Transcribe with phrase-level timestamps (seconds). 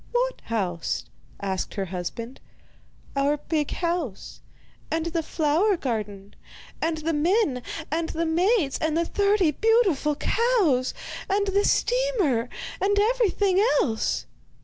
[0.13, 1.05] 'What house?'
[1.39, 2.39] asked her husband.
[3.15, 4.41] 'Our big house,
[4.89, 6.35] and the flower garden,
[6.81, 10.95] and the men and the maids, and the thirty beautiful cows,
[11.29, 12.49] and the steamer,
[12.81, 14.25] and everything else?